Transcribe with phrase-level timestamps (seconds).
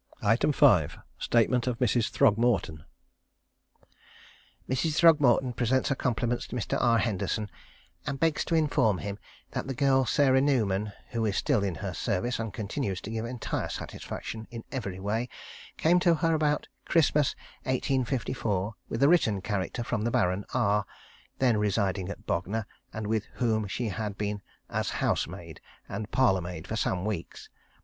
[0.19, 0.97] 5.
[1.19, 2.09] Statement of Mrs.
[2.09, 2.85] Throgmorton.
[4.67, 4.95] Mrs.
[4.95, 6.75] Throgmorton presents her compliments to Mr.
[6.81, 6.97] R.
[6.97, 7.51] Henderson,
[8.07, 9.19] and begs to inform him
[9.51, 13.25] that the girl Sarah Newman, who is still in her service, and continues to give
[13.25, 15.29] entire satisfaction in every way,
[15.77, 20.83] came to her about Christmas, 1854, with a written character from the Baron R,
[21.37, 26.75] then residing at Bognor, and with whom she had been as housemaid and parlourmaid for
[26.75, 27.49] some weeks.